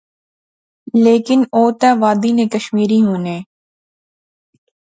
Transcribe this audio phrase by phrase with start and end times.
[1.05, 3.37] لیکن او تہ وادی نے کشمیری ہونے